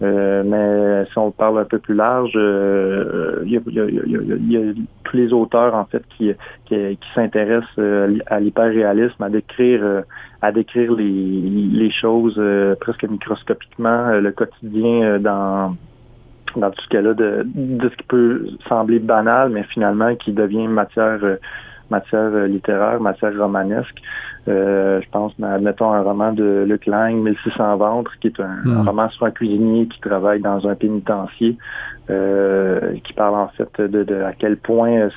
mais 0.00 1.04
si 1.12 1.18
on 1.18 1.30
parle 1.30 1.60
un 1.60 1.64
peu 1.64 1.78
plus 1.78 1.94
large, 1.94 2.32
il 2.34 3.52
y, 3.52 4.56
a, 4.56 4.60
tous 5.04 5.16
les 5.16 5.32
auteurs 5.32 5.76
en 5.76 5.84
fait 5.84 6.02
qui, 6.16 6.32
qui, 6.66 6.74
qui 6.96 7.08
s'intéressent 7.14 7.78
à 8.26 8.40
l'hyperréalisme, 8.40 9.22
à 9.22 9.28
décrire 9.28 10.02
à 10.40 10.50
décrire 10.50 10.92
les, 10.94 11.04
les 11.04 11.90
choses 11.92 12.40
presque 12.80 13.04
microscopiquement, 13.04 14.18
le 14.18 14.32
quotidien 14.32 15.20
dans 15.20 15.76
dans 16.56 16.70
tout 16.70 16.82
ce 16.82 16.88
cas-là 16.88 17.14
de, 17.14 17.42
de 17.44 17.88
ce 17.88 17.96
qui 17.96 18.04
peut 18.04 18.46
sembler 18.68 18.98
banal, 18.98 19.50
mais 19.50 19.62
finalement 19.64 20.14
qui 20.16 20.32
devient 20.32 20.68
matière 20.68 21.18
euh, 21.22 21.36
matière 21.90 22.30
euh, 22.32 22.46
littéraire, 22.46 23.00
matière 23.00 23.36
romanesque. 23.36 24.00
Euh, 24.48 25.00
je 25.00 25.08
pense, 25.10 25.32
admettons, 25.42 25.92
un 25.92 26.02
roman 26.02 26.32
de 26.32 26.64
Luc 26.66 26.86
Lang, 26.86 27.14
1600 27.14 27.76
ventres, 27.76 28.12
qui 28.20 28.28
est 28.28 28.40
un, 28.40 28.56
hmm. 28.64 28.88
roman 28.88 29.08
sur 29.10 29.26
un 29.26 29.30
cuisinier 29.30 29.86
qui 29.86 30.00
travaille 30.00 30.40
dans 30.40 30.66
un 30.66 30.74
pénitencier, 30.74 31.56
qui 32.08 33.12
parle 33.14 33.36
en 33.36 33.48
fait 33.48 33.80
de, 33.80 34.02
de 34.02 34.22
à 34.22 34.32
quel 34.32 34.56
point 34.56 35.08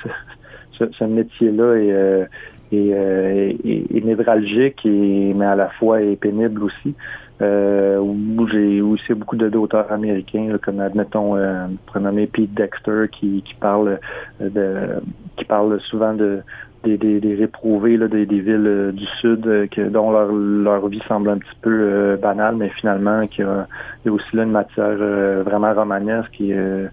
ce, 0.78 0.84
ce, 0.92 1.04
métier-là 1.04 1.74
est, 1.74 2.28
est, 2.72 4.04
névralgique, 4.04 4.86
et, 4.86 5.34
mais 5.34 5.46
à 5.46 5.56
la 5.56 5.68
fois 5.70 6.00
est 6.00 6.16
pénible 6.16 6.62
aussi 6.62 6.94
euh, 7.42 7.98
où 7.98 8.48
j'ai 8.48 8.80
aussi 8.80 9.12
beaucoup 9.12 9.36
d'auteurs 9.36 9.92
américains, 9.92 10.56
comme 10.62 10.80
admettons 10.80 11.36
euh, 11.36 11.66
nommer 11.94 12.26
Pete 12.26 12.54
Dexter 12.54 13.06
qui, 13.12 13.42
qui 13.42 13.54
parle 13.54 13.98
euh, 14.40 14.48
de 14.48 15.02
qui 15.36 15.44
parle 15.44 15.78
souvent 15.80 16.14
de 16.14 16.40
des, 16.84 16.96
des, 16.96 17.20
des 17.20 17.34
réprouvés 17.34 17.96
là, 17.96 18.08
des, 18.08 18.26
des 18.26 18.40
villes 18.40 18.66
euh, 18.66 18.92
du 18.92 19.04
sud 19.20 19.68
que, 19.70 19.88
dont 19.88 20.12
leur, 20.12 20.32
leur 20.32 20.88
vie 20.88 21.02
semble 21.08 21.30
un 21.30 21.38
petit 21.38 21.58
peu 21.60 22.16
banale, 22.22 22.56
mais 22.56 22.70
finalement 22.70 23.26
qu'il 23.26 23.44
y, 23.44 23.48
a, 23.48 23.66
il 24.04 24.08
y 24.08 24.10
a 24.10 24.12
aussi 24.12 24.36
là 24.36 24.44
une 24.44 24.52
matière 24.52 24.96
vraiment 25.42 25.74
romanesque 25.74 26.40
et 26.40 26.54
euh, 26.54 26.88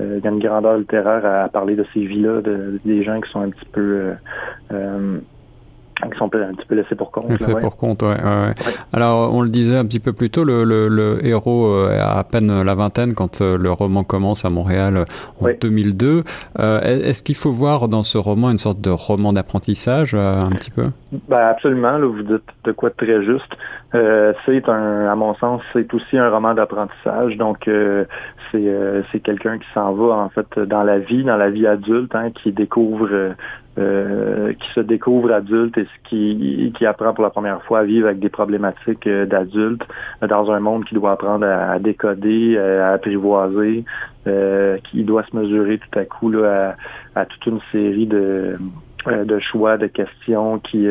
il 0.00 0.24
y 0.24 0.28
a 0.28 0.30
une 0.30 0.40
grandeur 0.40 0.76
littéraire 0.76 1.24
à, 1.24 1.48
parler 1.48 1.74
de 1.74 1.86
ces 1.94 2.04
vies-là, 2.04 2.42
de, 2.42 2.80
des 2.84 3.02
gens 3.02 3.20
qui 3.20 3.30
sont 3.30 3.40
un 3.40 3.50
petit 3.50 3.68
peu 3.72 4.12
qui 6.02 6.18
sont 6.18 6.26
un 6.34 6.54
petit 6.54 6.66
peu 6.66 6.74
laissés 6.74 6.94
pour 6.94 7.10
compte. 7.10 7.26
pour 7.60 7.76
compte, 7.76 8.02
ouais, 8.02 8.16
Alors, 8.92 9.34
on 9.34 9.42
le 9.42 9.48
disait 9.48 9.76
un 9.76 9.84
petit 9.84 10.00
peu 10.00 10.12
plus 10.12 10.30
tôt, 10.30 10.44
le, 10.44 10.64
le, 10.64 11.24
héros 11.24 11.66
euh, 11.66 11.86
a 11.88 12.18
à 12.18 12.24
peine 12.24 12.62
la 12.62 12.74
vingtaine 12.74 13.14
quand 13.14 13.40
euh, 13.40 13.56
le 13.56 13.70
roman 13.72 14.04
commence 14.04 14.44
à 14.44 14.50
Montréal 14.50 14.98
euh, 14.98 15.04
en 15.40 15.48
2002. 15.60 16.22
Est-ce 16.58 17.22
qu'il 17.22 17.34
faut 17.34 17.52
voir 17.52 17.88
dans 17.88 18.02
ce 18.02 18.18
roman 18.18 18.50
une 18.50 18.58
sorte 18.58 18.80
de 18.80 18.90
roman 18.90 19.32
d'apprentissage, 19.32 20.14
un 20.14 20.50
petit 20.50 20.70
peu? 20.70 20.84
Ben, 21.28 21.46
Absolument, 21.46 21.98
là, 21.98 22.06
vous 22.06 22.22
dites 22.22 22.44
de 22.64 22.72
quoi 22.72 22.90
de 22.90 22.94
très 22.94 23.24
juste. 23.24 23.52
c'est 23.92 24.68
un, 24.68 25.08
à 25.08 25.14
mon 25.14 25.34
sens, 25.36 25.62
c'est 25.72 25.92
aussi 25.94 26.18
un 26.18 26.28
roman 26.30 26.54
d'apprentissage. 26.54 27.36
Donc, 27.36 27.68
c'est 28.52 29.20
quelqu'un 29.22 29.58
qui 29.58 29.66
s'en 29.72 29.92
va, 29.92 30.14
en 30.16 30.28
fait, 30.28 30.58
dans 30.58 30.82
la 30.82 30.98
vie, 30.98 31.24
dans 31.24 31.36
la 31.36 31.50
vie 31.50 31.66
adulte, 31.66 32.14
hein, 32.14 32.30
qui 32.30 32.52
découvre 32.52 33.34
euh, 33.78 34.52
qui 34.54 34.72
se 34.74 34.80
découvre 34.80 35.32
adulte 35.32 35.76
et 35.76 35.86
qui, 36.08 36.72
qui 36.76 36.86
apprend 36.86 37.12
pour 37.12 37.24
la 37.24 37.30
première 37.30 37.62
fois 37.64 37.80
à 37.80 37.84
vivre 37.84 38.06
avec 38.06 38.20
des 38.20 38.28
problématiques 38.28 39.06
euh, 39.06 39.26
d'adultes 39.26 39.86
dans 40.26 40.50
un 40.50 40.60
monde 40.60 40.84
qui 40.86 40.94
doit 40.94 41.12
apprendre 41.12 41.46
à, 41.46 41.78
décoder, 41.78 42.56
à 42.58 42.92
apprivoiser, 42.92 43.84
euh, 44.26 44.78
qui 44.90 45.04
doit 45.04 45.24
se 45.24 45.36
mesurer 45.36 45.78
tout 45.78 45.98
à 45.98 46.04
coup 46.04 46.30
là, 46.30 46.76
à, 47.14 47.26
toute 47.26 47.46
une 47.46 47.60
série 47.72 48.06
de 48.06 48.56
de 49.06 49.38
choix, 49.38 49.76
de 49.76 49.86
questions 49.86 50.58
qui, 50.58 50.84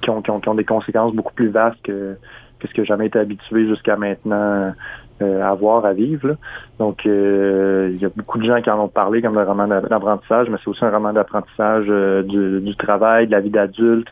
qui, 0.00 0.10
ont, 0.10 0.22
qui, 0.22 0.30
ont, 0.30 0.38
qui, 0.38 0.48
ont, 0.48 0.54
des 0.54 0.64
conséquences 0.64 1.12
beaucoup 1.12 1.34
plus 1.34 1.48
vastes 1.48 1.82
que, 1.82 2.16
que 2.58 2.68
ce 2.68 2.72
que 2.72 2.82
j'ai 2.82 2.88
jamais 2.88 3.06
été 3.06 3.18
habitué 3.18 3.66
jusqu'à 3.66 3.96
maintenant 3.96 4.36
euh, 4.36 4.70
à 5.20 5.54
voir, 5.54 5.84
à 5.84 5.92
vivre. 5.92 6.36
Donc, 6.78 7.06
euh, 7.06 7.90
il 7.92 8.00
y 8.00 8.04
a 8.04 8.10
beaucoup 8.14 8.38
de 8.38 8.46
gens 8.46 8.60
qui 8.60 8.70
en 8.70 8.78
ont 8.80 8.88
parlé 8.88 9.22
comme 9.22 9.34
le 9.34 9.44
roman 9.44 9.66
d'apprentissage, 9.66 10.48
mais 10.50 10.58
c'est 10.62 10.68
aussi 10.68 10.84
un 10.84 10.90
roman 10.90 11.12
d'apprentissage 11.12 11.86
euh, 11.88 12.22
du, 12.22 12.76
travail, 12.76 13.26
de 13.26 13.32
la 13.32 13.40
vie 13.40 13.50
d'adulte. 13.50 14.08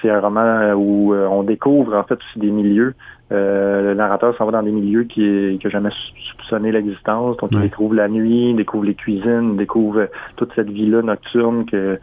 c'est 0.00 0.10
un 0.10 0.20
roman 0.20 0.72
où 0.74 1.14
on 1.14 1.42
découvre 1.42 1.96
en 1.96 2.04
fait 2.04 2.14
aussi 2.14 2.38
des 2.38 2.50
milieux. 2.50 2.94
le 3.30 3.94
narrateur 3.94 4.36
s'en 4.36 4.44
va 4.44 4.52
dans 4.52 4.62
des 4.62 4.70
milieux 4.70 5.04
qui 5.04 5.58
n'a 5.62 5.70
jamais 5.70 5.90
soupçonné 6.30 6.70
l'existence. 6.72 7.36
Donc, 7.38 7.50
il 7.52 7.60
découvre 7.60 7.94
la 7.94 8.08
nuit, 8.08 8.50
il 8.50 8.56
découvre 8.56 8.84
les 8.84 8.94
cuisines, 8.94 9.52
il 9.52 9.56
découvre 9.56 10.08
toute 10.36 10.52
cette 10.54 10.68
vie-là 10.68 11.02
nocturne 11.02 11.64
que 11.64 11.98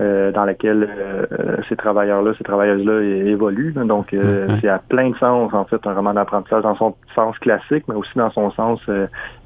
euh, 0.00 0.30
dans 0.32 0.44
laquelle 0.44 0.88
euh, 0.88 1.56
ces 1.68 1.76
travailleurs-là, 1.76 2.32
ces 2.38 2.44
travailleuses-là 2.44 3.00
évoluent. 3.30 3.72
Donc, 3.72 4.12
euh, 4.14 4.46
c'est 4.60 4.68
à 4.68 4.78
plein 4.78 5.10
de 5.10 5.16
sens, 5.16 5.52
en 5.52 5.64
fait, 5.64 5.80
un 5.86 5.94
roman 5.94 6.14
d'apprentissage 6.14 6.62
dans 6.62 6.76
son 6.76 6.94
sens 7.14 7.36
classique, 7.38 7.84
mais 7.88 7.94
aussi 7.94 8.10
dans 8.16 8.30
son 8.30 8.50
sens 8.52 8.80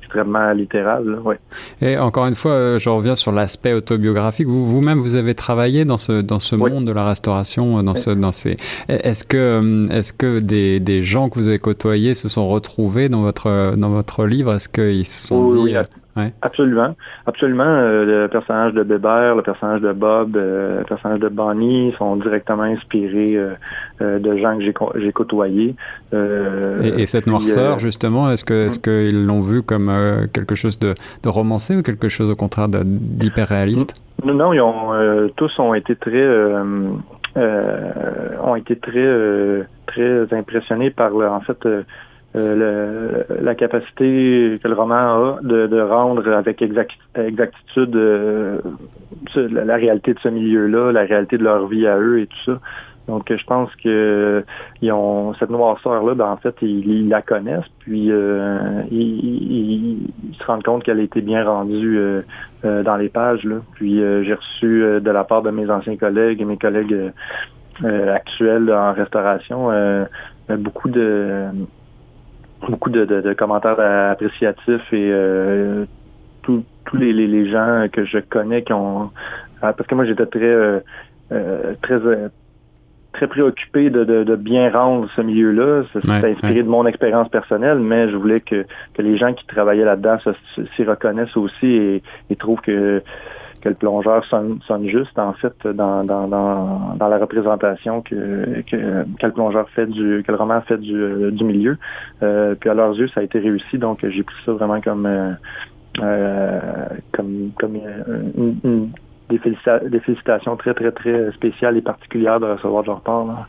extrêmement 0.03 0.53
littéral. 0.53 1.19
ouais. 1.25 1.39
Et 1.81 1.99
encore 1.99 2.27
une 2.27 2.35
fois, 2.35 2.79
je 2.79 2.89
reviens 2.89 3.17
sur 3.17 3.33
l'aspect 3.33 3.73
autobiographique. 3.73 4.47
Vous 4.47 4.67
vous-même, 4.67 4.99
vous 4.99 5.15
avez 5.15 5.35
travaillé 5.35 5.85
dans 5.85 5.99
ce 5.99 6.21
dans 6.21 6.41
ce 6.41 6.55
monde 6.57 6.85
de 6.85 6.93
la 6.93 7.07
restauration, 7.07 7.83
dans 7.83 7.95
ce 7.95 8.11
dans 8.11 8.33
ces. 8.33 8.55
Est-ce 8.89 9.25
que 9.25 9.91
est-ce 9.91 10.13
que 10.13 10.41
des, 10.41 10.81
des 10.81 11.03
gens 11.03 11.29
que 11.29 11.39
vous 11.39 11.49
avez 11.49 11.59
côtoyés 11.59 12.15
se 12.15 12.29
sont 12.29 12.49
retrouvés 12.49 13.09
dans 13.09 13.23
votre 13.23 13.75
dans 13.77 13.91
votre 13.91 14.27
livre? 14.27 14.55
Est-ce 14.55 14.69
qu'ils 14.69 15.07
se 15.07 15.29
sont 15.29 15.37
oui, 15.37 15.77
Absolument. 16.43 16.95
Absolument. 17.27 17.65
le 17.65 18.27
personnage 18.27 18.75
de 18.75 18.83
Bébert, 18.83 19.35
le 19.35 19.43
personnage 19.43 19.81
de 19.81 19.93
Bob, 19.93 20.37
le 20.37 20.85
personnage 20.87 21.21
de 21.21 21.29
Bonnie 21.29 21.95
sont 21.97 22.17
directement 22.17 22.65
inspirés 22.65 23.39
de 24.01 24.37
gens 24.37 24.59
que 24.59 25.01
j'ai 25.01 25.13
côtoyés. 25.13 25.75
Et, 26.13 27.07
cette 27.07 27.27
noirceur, 27.27 27.79
justement, 27.79 28.31
est-ce 28.31 28.45
que 28.45 28.67
est-ce 28.67 28.79
qu'ils 28.79 29.27
l'ont 29.27 29.41
vu 29.41 29.63
comme 29.63 29.91
quelque 30.33 30.55
chose 30.55 30.79
de, 30.79 30.95
de 31.23 31.29
romancé 31.29 31.77
ou 31.77 31.83
quelque 31.83 32.09
chose 32.09 32.31
au 32.31 32.37
contraire 32.37 32.69
d'hyper 32.69 33.49
réaliste? 33.49 33.95
Non, 34.25 34.53
ils 34.53 34.61
ont, 34.61 35.31
tous 35.37 35.59
ont 35.59 35.75
été 35.75 35.97
très 35.97 36.27
euh, 37.35 38.37
ont 38.43 38.57
été 38.57 38.77
très 38.77 38.99
euh, 38.99 39.63
très 39.87 40.35
impressionnés 40.35 40.91
par 40.91 41.15
en 41.17 41.41
fait 41.41 41.67
euh, 42.35 43.27
le, 43.29 43.45
la 43.45 43.55
capacité 43.55 44.59
que 44.63 44.69
le 44.69 44.75
roman 44.75 44.95
a 44.95 45.39
de, 45.43 45.67
de 45.67 45.81
rendre 45.81 46.27
avec 46.33 46.63
exactitude 46.63 47.95
la, 49.37 49.77
réalité 49.77 50.15
de 50.15 50.19
ce 50.21 50.29
milieu-là, 50.29 50.93
la 50.93 51.03
réalité 51.03 51.39
de 51.39 51.45
leur 51.45 51.67
vie 51.67 51.87
à 51.87 51.99
eux 51.99 52.21
et 52.21 52.27
tout 52.27 52.53
ça. 52.53 52.61
Donc, 53.09 53.33
je 53.33 53.45
pense 53.45 53.69
que 53.83 54.45
ils 54.81 54.93
ont 54.93 55.35
cette 55.35 55.51
noirceur-là, 55.51 56.15
ben, 56.15 56.27
en 56.27 56.37
fait, 56.37 56.55
ils, 56.63 57.09
la 57.09 57.21
connaissent, 57.21 57.69
puis 57.81 58.13
euh, 58.13 58.83
ils, 58.91 60.09
se 60.39 60.45
rendent 60.45 60.63
compte 60.63 60.85
qu'elle 60.85 61.01
a 61.01 61.03
été 61.03 61.21
bien 61.21 61.45
rendue 61.45 61.99
euh, 61.99 62.23
euh, 62.65 62.83
dans 62.85 62.97
les 62.97 63.09
pages. 63.09 63.45
Là. 63.45 63.57
Puis, 63.75 63.99
j'ai 63.99 64.35
reçu 64.35 65.01
de 65.01 65.11
la 65.11 65.25
part 65.25 65.43
de 65.43 65.51
mes 65.51 65.69
anciens 65.69 65.97
collègues 65.97 66.41
et 66.41 66.45
mes 66.45 66.59
collègues 66.59 67.13
actuels 67.83 68.73
en 68.73 68.93
restauration 68.93 69.71
beaucoup 70.49 70.89
de 70.89 71.47
beaucoup 72.69 72.91
de, 72.91 73.33
commentaires 73.35 73.81
appréciatifs 74.11 74.93
et 74.93 75.13
tous 76.43 76.65
les, 76.95 77.13
les, 77.13 77.51
gens 77.51 77.87
que 77.93 78.05
je 78.05 78.19
connais 78.19 78.63
qui 78.63 78.73
ont 78.73 79.11
parce 79.61 79.87
que 79.87 79.95
moi 79.95 80.05
j'étais 80.05 80.27
très 80.27 80.83
très 81.83 82.01
très 83.13 83.27
préoccupé 83.27 83.91
de, 83.91 84.05
de, 84.05 84.37
bien 84.37 84.71
rendre 84.71 85.09
ce 85.15 85.21
milieu-là. 85.21 85.85
C'est 85.93 86.11
inspiré 86.11 86.63
de 86.63 86.69
mon 86.69 86.87
expérience 86.87 87.29
personnelle, 87.29 87.79
mais 87.79 88.11
je 88.11 88.17
voulais 88.17 88.41
que, 88.41 88.65
que 88.95 89.03
les 89.03 89.19
gens 89.19 89.35
qui 89.35 89.47
travaillaient 89.47 89.85
là-dedans 89.85 90.19
s'y 90.77 90.85
reconnaissent 90.85 91.37
aussi 91.37 91.67
et, 91.67 92.03
et 92.31 92.37
trouvent 92.37 92.61
que 92.61 93.03
que 93.63 93.69
le 93.69 93.75
plongeur 93.77 94.25
sonne, 94.27 94.59
sonne 94.67 94.89
juste 94.89 95.19
en 95.19 95.33
fait 95.35 95.55
dans, 95.67 96.05
dans, 96.05 96.27
dans, 96.27 96.95
dans 96.97 97.09
la 97.09 97.19
représentation 97.19 98.03
que, 98.03 98.63
que, 98.63 99.05
que, 99.05 99.27
le 99.27 99.33
plongeur 99.33 99.69
fait 99.71 99.87
du 99.87 100.23
que 100.27 100.33
le 100.33 100.39
roman 100.39 100.61
fait 100.63 100.79
du, 100.79 101.31
du 101.31 101.45
milieu. 101.45 101.79
Euh, 102.23 102.55
puis 102.59 102.69
à 102.69 102.75
leurs 102.75 102.95
yeux, 102.95 103.09
ça 103.15 103.21
a 103.21 103.23
été 103.23 103.39
réussi, 103.39 103.79
donc 103.79 104.05
j'ai 104.07 104.23
pris 104.23 104.37
ça 104.45 104.53
vraiment 104.53 104.81
comme 104.81 105.07
euh, 105.07 105.33
euh 106.01 106.61
comme 107.13 107.51
comme 107.59 107.77
une, 108.37 108.91
des, 109.29 109.39
félicitations 109.39 110.57
très, 110.57 110.75
très, 110.75 110.91
très 110.93 111.33
spéciales 111.33 111.77
et 111.77 111.83
particulières 111.83 112.41
de 112.41 112.47
recevoir 112.47 112.83
de 112.83 112.89
leur 112.89 113.01
part. 113.01 113.49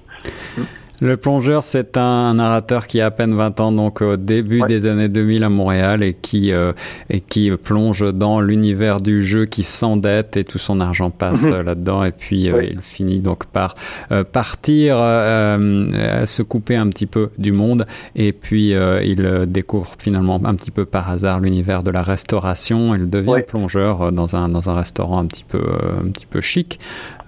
Le 1.01 1.17
plongeur, 1.17 1.63
c'est 1.63 1.97
un 1.97 2.35
narrateur 2.35 2.85
qui 2.85 3.01
a 3.01 3.07
à 3.07 3.11
peine 3.11 3.33
20 3.33 3.59
ans, 3.59 3.71
donc 3.71 4.01
au 4.01 4.15
début 4.15 4.61
des 4.67 4.85
années 4.85 5.09
2000 5.09 5.43
à 5.43 5.49
Montréal, 5.49 6.03
et 6.03 6.13
qui, 6.13 6.51
euh, 6.51 6.71
et 7.09 7.19
qui 7.19 7.51
plonge 7.51 8.13
dans 8.13 8.39
l'univers 8.39 9.01
du 9.01 9.23
jeu, 9.23 9.45
qui 9.45 9.63
s'endette 9.63 10.37
et 10.37 10.43
tout 10.43 10.59
son 10.59 10.79
argent 10.79 11.09
passe 11.09 11.43
mhm. 11.43 11.61
là-dedans. 11.61 12.03
Et 12.03 12.11
puis 12.11 12.49
euh, 12.49 12.63
il 12.63 12.81
finit 12.81 13.19
donc 13.19 13.45
par 13.45 13.75
euh, 14.11 14.23
partir, 14.23 14.97
se 14.97 16.41
couper 16.43 16.75
un 16.75 16.87
petit 16.89 17.07
peu 17.07 17.31
du 17.37 17.51
monde. 17.51 17.85
Et 18.15 18.31
puis 18.31 18.69
il 18.71 19.45
découvre 19.47 19.91
finalement 19.97 20.39
un 20.43 20.55
petit 20.55 20.71
peu 20.71 20.85
par 20.85 21.09
hasard 21.09 21.39
l'univers 21.39 21.83
de 21.83 21.91
la 21.91 22.03
restauration. 22.03 22.93
Il 22.95 23.09
devient 23.09 23.41
plongeur 23.47 24.11
dans 24.11 24.35
un, 24.35 24.47
dans 24.47 24.69
un 24.69 24.75
restaurant 24.75 25.19
un 25.19 25.25
petit 25.25 25.43
peu, 25.43 25.63
un 25.99 26.09
petit 26.11 26.27
peu 26.27 26.39
chic. 26.39 26.79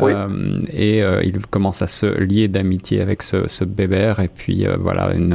et 0.02 1.00
il 1.00 1.40
commence 1.50 1.82
à 1.82 1.88
se 1.88 2.06
lier 2.06 2.48
d'amitié 2.48 3.02
avec 3.02 3.24
ce, 3.24 3.48
ce 3.56 3.64
Bébert 3.66 4.20
et 4.20 4.28
puis 4.28 4.68
euh, 4.68 4.76
voilà 4.80 5.14
une, 5.14 5.34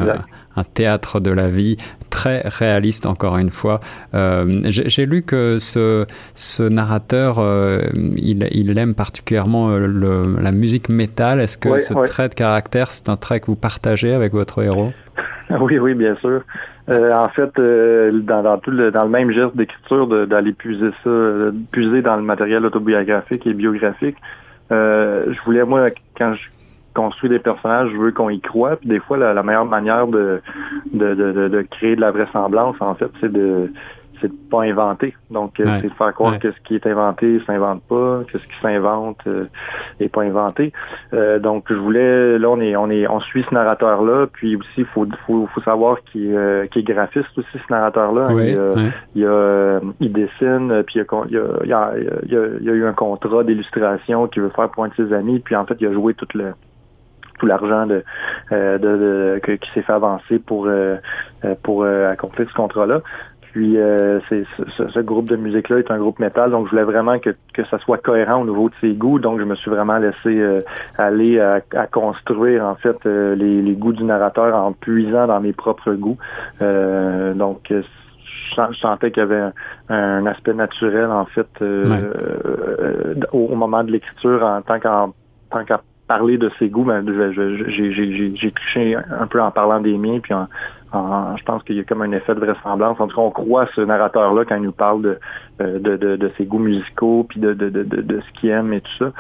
un 0.57 0.65
théâtre 0.65 1.21
de 1.21 1.31
la 1.31 1.49
vie 1.49 1.77
très 2.11 2.43
réaliste 2.45 3.07
encore 3.07 3.39
une 3.39 3.51
fois. 3.51 3.81
Euh, 4.15 4.61
j'ai 4.65 5.07
lu 5.07 5.23
que 5.23 5.59
ce, 5.59 6.07
ce 6.35 6.63
narrateur, 6.63 7.39
euh, 7.39 7.81
il, 8.17 8.47
il, 8.51 8.79
aime 8.79 8.95
particulièrement 8.95 9.71
le, 9.71 10.23
la 10.41 10.53
musique 10.53 10.89
métal. 10.89 11.41
Est-ce 11.41 11.57
que 11.57 11.79
ce 11.79 11.95
trait 12.05 12.29
de 12.29 12.35
caractère, 12.35 12.91
c'est 12.91 13.09
un 13.09 13.17
trait 13.17 13.41
que 13.41 13.47
vous 13.47 13.57
partagez 13.57 14.13
avec 14.13 14.33
votre 14.33 14.63
héros? 14.63 14.89
Oui, 15.61 15.81
oui, 15.81 15.95
bien 15.95 16.15
sûr. 16.21 16.43
en 16.89 17.29
fait, 17.31 17.51
dans, 17.57 18.43
dans, 18.45 18.59
tout 18.59 18.71
le, 18.71 18.93
dans 18.93 19.03
le 19.03 19.11
même 19.11 19.33
geste 19.33 19.57
d'écriture, 19.57 20.07
d'aller 20.29 20.53
puiser 20.53 20.91
ça, 21.03 21.11
puiser 21.73 22.03
dans 22.03 22.15
le 22.15 22.23
matériel 22.23 22.65
autobiographique 22.65 23.45
et 23.49 23.53
biographique, 23.53 24.17
je 24.71 25.45
voulais, 25.45 25.65
moi, 25.65 25.89
quand 26.17 26.35
je 26.35 26.43
construit 26.95 27.31
des 27.31 27.39
personnages, 27.39 27.91
je 27.93 27.97
veux 27.97 28.13
qu'on 28.13 28.31
y 28.31 28.41
croit. 28.41 28.77
Puis 28.77 28.89
des 28.89 29.01
fois, 29.01 29.17
la, 29.17 29.43
meilleure 29.43 29.65
manière 29.65 30.07
de 30.07 30.41
de, 30.93 31.15
de, 31.15 31.49
de, 31.49 31.63
créer 31.63 31.97
de 31.97 32.01
la 32.01 32.11
vraisemblance, 32.11 32.77
en 32.81 32.95
fait, 32.95 33.11
c'est 33.21 33.33
de 33.33 33.71
c'est 34.21 34.29
de 34.29 34.37
pas 34.51 34.63
inventer. 34.63 35.15
Donc, 35.31 35.59
euh, 35.61 35.65
c'est 35.81 35.89
de 35.89 35.95
faire 35.95 36.15
croire 36.15 36.39
que 36.39 36.51
ce 36.53 36.57
qui 36.65 36.75
est 36.75 36.87
inventé 36.87 37.41
s'invente 37.47 37.83
pas, 37.89 38.23
que 38.31 38.39
ce 38.39 38.45
qui 38.45 38.61
s'invente 38.63 39.19
euh, 39.27 39.45
est 39.99 40.09
pas 40.09 40.23
inventé. 40.23 40.73
Euh, 41.13 41.39
donc, 41.39 41.65
je 41.69 41.75
voulais, 41.75 42.39
là, 42.39 42.49
on 42.51 42.61
est, 42.61 42.77
on 42.77 42.91
est, 42.91 43.07
on 43.09 43.21
suit 43.21 43.45
ce 43.49 43.55
narrateur-là, 43.55 44.27
puis 44.33 44.57
aussi, 44.57 44.69
il 44.79 44.85
faut, 44.87 45.07
faut, 45.27 45.49
faut 45.53 45.61
savoir 45.63 46.03
qu'il 46.05 46.35
est 46.35 46.83
graphiste 46.83 47.37
aussi, 47.37 47.49
ce 47.53 47.73
narrateur-là. 47.73 48.29
il, 49.15 49.27
a, 49.27 49.81
il 50.01 50.13
dessine, 50.13 50.83
puis 50.85 50.97
il 50.97 50.99
y 50.99 51.01
a, 51.01 51.25
il 51.63 51.69
y 51.69 51.73
a, 51.73 51.93
il 52.25 52.33
y 52.33 52.37
a, 52.37 52.47
il 52.61 52.67
y 52.67 52.71
a 52.71 52.73
eu 52.73 52.85
un 52.85 52.93
contrat 52.93 53.45
d'illustration 53.45 54.27
qu'il 54.29 54.43
veut 54.43 54.53
faire 54.55 54.69
pour 54.71 54.85
un 54.85 54.89
de 54.89 54.95
ses 54.97 55.13
amis, 55.13 55.41
puis 55.41 55.57
en 55.57 55.65
fait, 55.65 55.77
il 55.81 55.87
a 55.87 55.93
joué 55.93 56.15
toute 56.15 56.35
le 56.35 56.53
tout 57.41 57.47
l'argent 57.47 57.87
de, 57.87 58.05
euh, 58.53 58.79
de, 58.79 59.41
qui 59.57 59.71
s'est 59.73 59.83
fait 59.83 59.93
avancer 59.93 60.39
pour 60.39 60.67
euh, 60.67 60.97
euh, 61.45 61.55
pour 61.63 61.85
accomplir 61.85 62.49
ce 62.49 62.55
contrat-là. 62.55 63.01
Puis 63.53 63.77
c'est 64.29 64.45
ce, 64.77 65.01
groupe 65.01 65.29
de 65.29 65.35
musique-là 65.35 65.81
est 65.81 65.91
un 65.91 65.99
groupe 65.99 66.21
métal, 66.21 66.53
donc 66.53 66.67
je 66.67 66.71
voulais 66.71 66.85
vraiment 66.85 67.19
que, 67.19 67.31
que 67.53 67.65
ça 67.65 67.79
soit 67.79 67.99
cohérent 67.99 68.43
au 68.43 68.45
niveau 68.45 68.69
de 68.69 68.75
ses 68.81 68.93
goûts. 68.93 69.19
Donc 69.19 69.41
je 69.41 69.45
me 69.45 69.57
suis 69.57 69.73
vraiment 69.73 69.99
laissé 69.99 70.41
aller 70.97 71.41
à, 71.41 71.61
construire 71.89 72.65
en 72.65 72.77
fait 72.77 73.05
les, 73.05 73.61
les, 73.61 73.73
goûts 73.73 73.93
du 73.93 74.05
narrateur 74.05 74.55
en 74.55 74.73
puisant 74.73 75.27
dans 75.27 75.41
mes 75.41 75.53
propres 75.53 75.95
goûts. 75.95 76.17
donc 76.61 77.73
je 77.73 78.75
sentais 78.81 79.11
qu'il 79.11 79.21
y 79.21 79.27
avait 79.27 79.51
un, 79.89 80.27
aspect 80.27 80.55
naturel 80.55 81.11
en 81.11 81.25
fait 81.25 81.49
au, 83.33 83.57
moment 83.57 83.83
de 83.83 83.91
l'écriture 83.91 84.45
en 84.45 84.63
tant 84.63 84.79
qu'en 84.79 85.13
tant 85.51 85.65
qu'à 85.65 85.81
parler 86.11 86.39
de 86.39 86.51
ses 86.59 86.69
goûts, 86.69 86.83
ben, 86.83 87.07
j'ai 87.07 88.51
triché 88.51 88.97
un 88.97 89.29
peu 89.29 89.41
en 89.41 89.53
parlant 89.53 89.81
des 89.81 89.97
miens, 89.97 90.19
puis 90.19 90.35
en, 90.35 90.49
je 91.37 91.45
pense 91.45 91.63
qu'il 91.63 91.77
y 91.77 91.79
a 91.79 91.85
comme 91.85 92.03
un 92.03 92.11
effet 92.11 92.35
de 92.35 92.41
vraisemblance. 92.41 92.99
En 92.99 93.07
tout 93.07 93.15
cas, 93.15 93.23
on 93.23 93.31
croit 93.31 93.69
ce 93.77 93.81
narrateur-là 93.81 94.45
quand 94.45 94.57
il 94.57 94.63
nous 94.63 94.73
parle 94.73 95.03
de, 95.03 95.19
euh, 95.61 96.29
ses 96.37 96.47
goûts 96.47 96.59
musicaux, 96.59 97.27
puis 97.29 97.39
de, 97.39 97.53
de, 97.55 97.69
de, 97.71 97.85
de, 97.85 98.21
ce 98.21 98.41
qu'il 98.41 98.51
aime 98.51 98.73
et 98.73 98.81
tout 98.81 98.97
ça. 98.99 99.13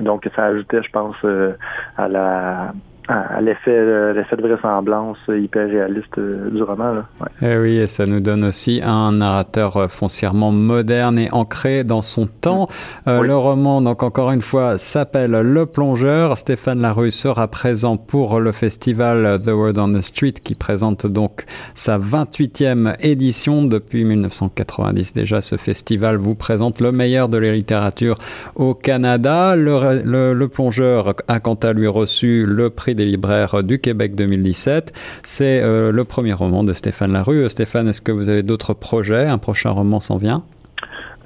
Donc, 0.00 0.26
ça 0.34 0.44
ajoutait, 0.44 0.82
je 0.82 0.90
pense, 0.90 1.14
euh, 1.24 1.52
à 1.98 2.08
la 2.08 2.72
à 3.08 3.40
l'effet 3.40 3.70
euh, 3.70 4.12
l'effet 4.12 4.36
de 4.36 4.42
vraisemblance 4.42 5.18
hyper 5.28 5.68
réaliste 5.68 6.18
euh, 6.18 6.50
du 6.50 6.62
roman. 6.62 6.92
Là. 6.92 7.04
Eh 7.42 7.56
oui, 7.56 7.76
et 7.76 7.86
ça 7.86 8.06
nous 8.06 8.20
donne 8.20 8.44
aussi 8.44 8.80
un 8.84 9.12
narrateur 9.12 9.76
euh, 9.76 9.88
foncièrement 9.88 10.52
moderne 10.52 11.18
et 11.18 11.28
ancré 11.32 11.82
dans 11.84 12.02
son 12.02 12.26
temps. 12.26 12.68
Le 13.06 13.34
roman, 13.34 13.80
donc 13.80 14.02
encore 14.02 14.30
une 14.30 14.42
fois, 14.42 14.78
s'appelle 14.78 15.32
Le 15.32 15.66
Plongeur. 15.66 16.38
Stéphane 16.38 16.80
Larue 16.80 17.10
sera 17.10 17.48
présent 17.48 17.96
pour 17.96 18.40
le 18.40 18.52
festival 18.52 19.40
The 19.44 19.48
Word 19.48 19.78
on 19.78 19.92
the 19.92 20.02
Street 20.02 20.32
qui 20.32 20.54
présente 20.54 21.06
donc 21.06 21.44
sa 21.74 21.98
28e 21.98 22.96
édition 23.00 23.64
depuis 23.64 24.04
1990. 24.04 25.14
Déjà, 25.14 25.40
ce 25.40 25.56
festival 25.56 26.16
vous 26.16 26.34
présente 26.34 26.80
le 26.80 26.92
meilleur 26.92 27.28
de 27.28 27.38
la 27.38 27.52
littérature 27.52 28.18
au 28.54 28.74
Canada. 28.74 29.56
Le, 29.56 30.02
le, 30.04 30.34
le 30.34 30.48
Plongeur 30.48 31.14
a 31.28 31.40
quant 31.40 31.54
à 31.54 31.72
lui 31.72 31.86
reçu 31.86 32.44
le 32.46 32.70
prix 32.70 32.89
des 32.94 33.04
libraires 33.04 33.62
du 33.62 33.78
Québec 33.78 34.14
2017. 34.14 34.92
C'est 35.22 35.62
euh, 35.62 35.92
le 35.92 36.04
premier 36.04 36.32
roman 36.32 36.64
de 36.64 36.72
Stéphane 36.72 37.12
Larue. 37.12 37.48
Stéphane, 37.48 37.88
est-ce 37.88 38.00
que 38.00 38.12
vous 38.12 38.28
avez 38.28 38.42
d'autres 38.42 38.74
projets? 38.74 39.26
Un 39.26 39.38
prochain 39.38 39.70
roman 39.70 40.00
s'en 40.00 40.16
vient? 40.16 40.42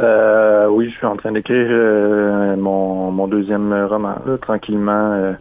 Euh, 0.00 0.66
Oui, 0.68 0.90
je 0.90 0.96
suis 0.96 1.06
en 1.06 1.16
train 1.16 1.32
d'écrire 1.32 1.66
euh, 1.70 2.56
mon, 2.56 3.26
deuxième 3.28 3.72
roman, 3.88 4.14
tranquillement 4.40 5.34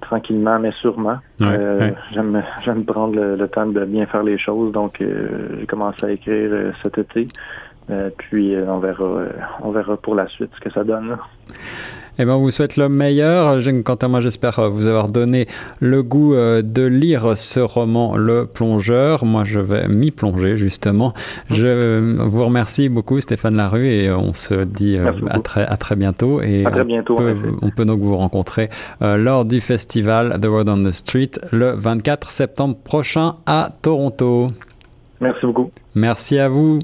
tranquillement, 0.00 0.58
mais 0.58 0.72
sûrement. 0.82 1.16
J'aime 1.40 2.84
prendre 2.86 3.14
le, 3.14 3.48
temps 3.48 3.66
de 3.66 3.84
bien 3.86 4.04
faire 4.04 4.22
les 4.22 4.36
choses, 4.38 4.70
donc 4.70 4.98
j'ai 5.00 5.66
commencé 5.66 6.04
à 6.04 6.10
écrire 6.10 6.74
cet 6.82 6.98
été. 6.98 7.26
puis 8.18 8.54
on 8.68 8.78
verra 8.80 9.22
on 9.62 9.70
verra 9.70 9.96
pour 9.96 10.14
la 10.14 10.28
suite 10.28 10.50
ce 10.54 10.60
que 10.60 10.70
ça 10.70 10.84
donne. 10.84 11.16
Eh 12.18 12.24
ben, 12.24 12.34
on 12.34 12.38
vous 12.38 12.50
souhaite 12.50 12.76
le 12.76 12.88
meilleur. 12.88 13.58
Quant 13.84 13.94
à 13.94 14.08
moi, 14.08 14.20
j'espère 14.20 14.70
vous 14.70 14.86
avoir 14.86 15.08
donné 15.08 15.46
le 15.80 16.02
goût 16.02 16.34
de 16.34 16.82
lire 16.82 17.36
ce 17.36 17.60
roman, 17.60 18.16
Le 18.16 18.46
Plongeur. 18.46 19.24
Moi, 19.24 19.44
je 19.44 19.58
vais 19.58 19.88
m'y 19.88 20.10
plonger, 20.10 20.56
justement. 20.56 21.12
Je 21.50 22.22
vous 22.22 22.44
remercie 22.44 22.88
beaucoup, 22.88 23.18
Stéphane 23.18 23.56
Larue, 23.56 23.88
et 23.88 24.12
on 24.12 24.32
se 24.32 24.64
dit 24.64 24.96
à 25.28 25.40
très, 25.40 25.66
à 25.66 25.76
très 25.76 25.96
bientôt. 25.96 26.40
Et 26.40 26.64
à 26.64 26.70
très 26.70 26.84
bientôt. 26.84 27.14
On 27.14 27.16
peut, 27.16 27.36
on 27.62 27.70
peut 27.70 27.84
donc 27.84 28.00
vous 28.00 28.16
rencontrer 28.16 28.68
lors 29.00 29.44
du 29.44 29.60
festival 29.60 30.38
The 30.40 30.46
Road 30.46 30.68
on 30.68 30.84
the 30.84 30.92
Street 30.92 31.30
le 31.50 31.72
24 31.72 32.30
septembre 32.30 32.76
prochain 32.76 33.34
à 33.46 33.70
Toronto. 33.82 34.48
Merci 35.20 35.46
beaucoup. 35.46 35.70
Merci 35.94 36.38
à 36.38 36.48
vous. 36.48 36.80